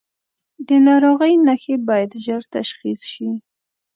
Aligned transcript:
د 0.67 0.69
ناروغۍ 0.87 1.33
نښې 1.45 1.75
باید 1.87 2.11
ژر 2.23 2.41
تشخیص 2.55 3.01
شي. 3.11 3.29